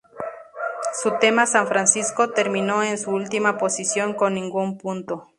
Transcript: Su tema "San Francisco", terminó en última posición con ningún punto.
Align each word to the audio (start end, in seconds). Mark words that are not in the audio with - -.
Su 0.99 1.19
tema 1.19 1.45
"San 1.45 1.67
Francisco", 1.67 2.31
terminó 2.31 2.81
en 2.81 2.97
última 3.07 3.59
posición 3.59 4.15
con 4.15 4.33
ningún 4.33 4.79
punto. 4.79 5.29